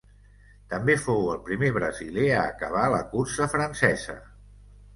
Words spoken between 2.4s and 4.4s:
acabar la cursa francesa.